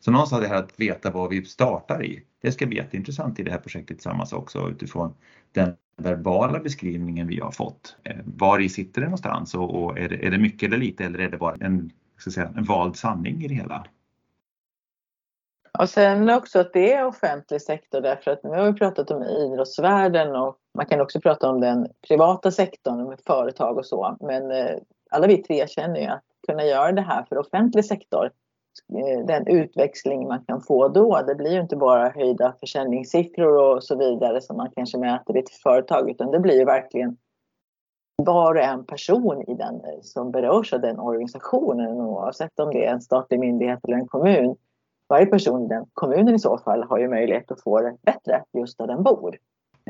[0.00, 3.42] Så någonstans det här att veta vad vi startar i, det ska bli jätteintressant i
[3.42, 5.14] det här projektet tillsammans också utifrån
[5.52, 7.96] den verbala beskrivningen vi har fått.
[8.04, 11.04] Eh, var i sitter det någonstans och, och är, det, är det mycket eller lite
[11.04, 13.86] eller är det bara en, ska säga, en vald sanning i det hela?
[15.78, 19.22] Och sen också att det är offentlig sektor därför att nu har vi pratat om
[19.22, 24.16] idrottsvärlden och man kan också prata om den privata sektorn med företag och så.
[24.20, 24.76] Men eh,
[25.10, 28.30] alla vi tre känner ju att kunna göra det här för offentlig sektor
[28.98, 31.22] Eh, den utväxling man kan få då.
[31.26, 35.40] Det blir ju inte bara höjda försäljningssiffror och så vidare som man kanske mäter i
[35.40, 37.16] ett företag utan det blir ju verkligen
[38.16, 42.86] var och en person i den eh, som berörs av den organisationen oavsett om det
[42.86, 44.56] är en statlig myndighet eller en kommun.
[45.08, 48.44] Varje person i den kommunen i så fall har ju möjlighet att få det bättre
[48.52, 49.36] just där den bor.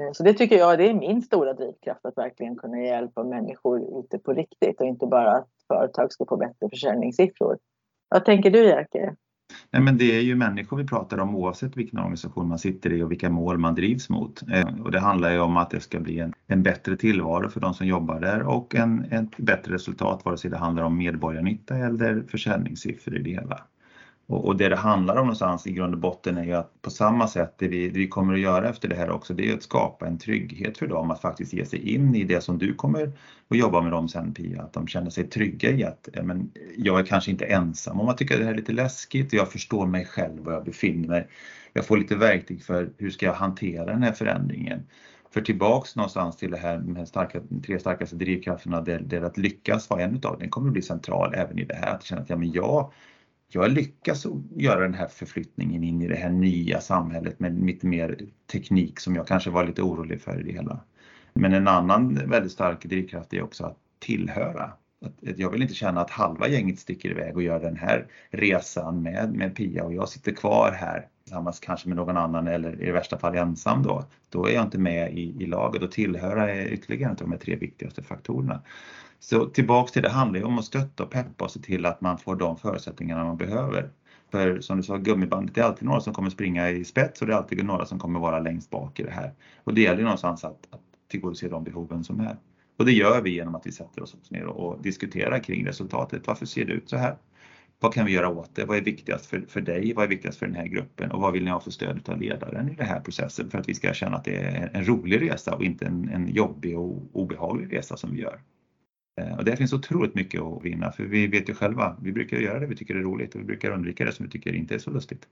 [0.00, 4.00] Eh, så det tycker jag det är min stora drivkraft att verkligen kunna hjälpa människor
[4.00, 7.58] ute på riktigt och inte bara att företag ska få bättre försäljningssiffror.
[8.14, 9.14] Vad tänker du Jerker?
[9.70, 13.02] Nej, men det är ju människor vi pratar om oavsett vilken organisation man sitter i
[13.02, 14.42] och vilka mål man drivs mot.
[14.52, 17.60] Eh, och det handlar ju om att det ska bli en, en bättre tillvaro för
[17.60, 21.76] de som jobbar där och en, ett bättre resultat vare sig det handlar om medborgarnytta
[21.76, 23.60] eller försäljningssiffror i det hela.
[24.26, 26.90] Och, och det det handlar om någonstans i grund och botten är ju att på
[26.90, 29.54] samma sätt, det vi, det vi kommer att göra efter det här också, det är
[29.54, 32.74] att skapa en trygghet för dem att faktiskt ge sig in i det som du
[32.74, 33.12] kommer
[33.48, 37.00] att jobba med dem sen Pia, att de känner sig trygga i att men, jag
[37.00, 39.86] är kanske inte ensam om att tycka det här är lite läskigt och jag förstår
[39.86, 41.28] mig själv var jag befinner mig.
[41.72, 44.86] Jag får lite verktyg för hur ska jag hantera den här förändringen.
[45.30, 49.90] För tillbaks någonstans till det här med starka, tre starkaste drivkrafterna där, där att lyckas
[49.90, 51.94] vara en utav den kommer att bli central även i det här.
[51.94, 52.92] Att känna att ja, men jag
[53.54, 54.26] jag lyckas
[54.56, 58.18] göra den här förflyttningen in i det här nya samhället med lite mer
[58.52, 60.80] teknik som jag kanske var lite orolig för i det hela.
[61.34, 64.72] Men en annan väldigt stark drivkraft är också att tillhöra.
[65.06, 69.02] Att jag vill inte känna att halva gänget sticker iväg och gör den här resan
[69.02, 72.90] med, med Pia och jag sitter kvar här tillsammans kanske med någon annan eller i
[72.90, 74.04] värsta fall ensam då.
[74.28, 77.32] Då är jag inte med i, i laget och tillhöra är ytterligare en av de
[77.32, 78.62] här tre viktigaste faktorerna.
[79.24, 82.00] Så tillbaks till det handlar ju om att stötta och peppa och se till att
[82.00, 83.90] man får de förutsättningarna man behöver.
[84.30, 87.26] För som du sa, gummibandet, det är alltid några som kommer springa i spets och
[87.26, 89.32] det är alltid några som kommer vara längst bak i det här.
[89.64, 92.36] Och det gäller ju någonstans att, att tillgodose de behoven som är.
[92.76, 96.26] Och det gör vi genom att vi sätter oss ner och diskuterar kring resultatet.
[96.26, 97.16] Varför ser det ut så här?
[97.80, 98.64] Vad kan vi göra åt det?
[98.64, 99.92] Vad är viktigast för, för dig?
[99.94, 101.10] Vad är viktigast för den här gruppen?
[101.10, 103.68] Och vad vill ni ha för stöd av ledaren i den här processen för att
[103.68, 107.02] vi ska känna att det är en rolig resa och inte en, en jobbig och
[107.12, 108.40] obehaglig resa som vi gör?
[109.20, 112.36] Eh, och där finns otroligt mycket att vinna för vi vet ju själva, vi brukar
[112.36, 114.74] göra det vi tycker är roligt och vi brukar undvika det som vi tycker inte
[114.74, 115.28] är så lustigt.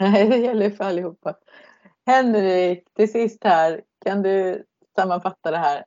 [0.00, 1.34] Nej, det gäller för allihopa.
[2.06, 4.64] Henrik, till sist här, kan du
[4.96, 5.84] sammanfatta det här?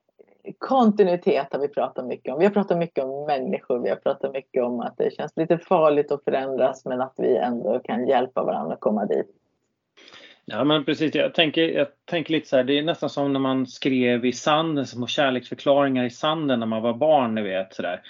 [0.58, 2.40] Kontinuitet har vi pratat mycket om.
[2.40, 3.80] Vi har pratat mycket om människor.
[3.80, 7.38] Vi har pratat mycket om att det känns lite farligt att förändras men att vi
[7.38, 9.41] ändå kan hjälpa varandra att komma dit.
[10.52, 13.40] Ja men precis, jag tänker, jag tänker lite så här, det är nästan som när
[13.40, 18.02] man skrev i sanden, små kärleksförklaringar i sanden när man var barn, ni vet sådär.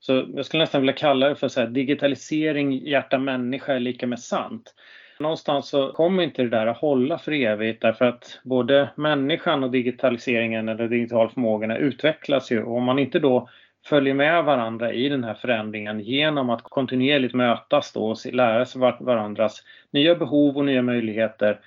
[0.00, 4.06] Så jag skulle nästan vilja kalla det för så här, digitalisering, hjärta människa är lika
[4.06, 4.74] med sant.
[5.18, 9.70] Någonstans så kommer inte det där att hålla för evigt därför att både människan och
[9.70, 13.48] digitaliseringen eller digital förmågorna utvecklas ju och om man inte då
[13.86, 18.80] följer med varandra i den här förändringen genom att kontinuerligt mötas då och lära sig
[18.80, 21.60] varandras nya behov och nya möjligheter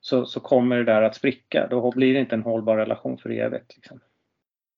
[0.00, 1.66] så, så kommer det där att spricka.
[1.70, 3.76] Då blir det inte en hållbar relation för evigt.
[3.76, 4.00] Liksom.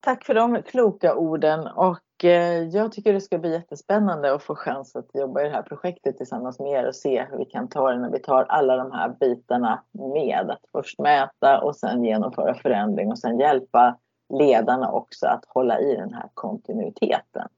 [0.00, 4.54] Tack för de kloka orden och eh, jag tycker det ska bli jättespännande att få
[4.54, 7.68] chans att jobba i det här projektet tillsammans med er och se hur vi kan
[7.68, 9.82] ta det när vi tar alla de här bitarna
[10.14, 10.50] med.
[10.50, 13.98] Att först mäta och sen genomföra förändring och sen hjälpa
[14.38, 17.48] ledarna också att hålla i den här kontinuiteten.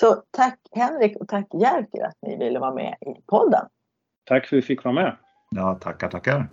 [0.00, 3.66] Så tack Henrik och tack Jerker att ni ville vara med i podden.
[4.24, 5.16] Tack för att vi fick vara med.
[5.56, 6.50] Ja, tackar, tackar.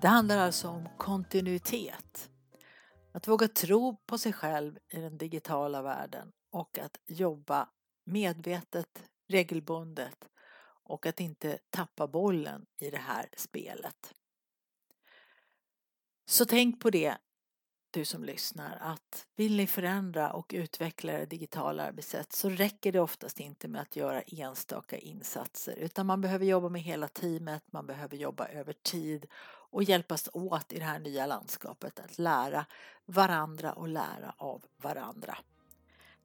[0.00, 2.30] Det handlar alltså om kontinuitet.
[3.12, 7.68] Att våga tro på sig själv i den digitala världen och att jobba
[8.04, 10.28] medvetet, regelbundet
[10.84, 14.14] och att inte tappa bollen i det här spelet.
[16.26, 17.16] Så tänk på det
[17.92, 23.00] du som lyssnar att vill ni förändra och utveckla det digitala arbetssätt så räcker det
[23.00, 27.86] oftast inte med att göra enstaka insatser utan man behöver jobba med hela teamet, man
[27.86, 29.26] behöver jobba över tid
[29.70, 32.66] och hjälpas åt i det här nya landskapet att lära
[33.04, 35.38] varandra och lära av varandra.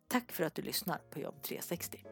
[0.07, 2.03] Tack för att du lyssnar på Jobb 360.